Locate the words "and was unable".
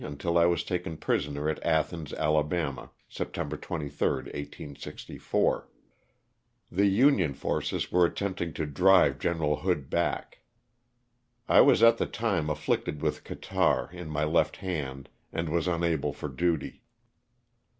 15.31-16.13